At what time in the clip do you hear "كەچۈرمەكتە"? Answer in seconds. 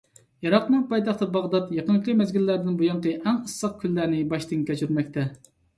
4.73-5.33